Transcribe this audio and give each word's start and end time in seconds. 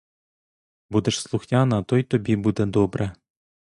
Будеш 0.89 1.21
слухняна, 1.21 1.83
то 1.83 1.97
й 1.97 2.03
тобі 2.03 2.35
буде 2.35 2.65
добре. 2.65 3.11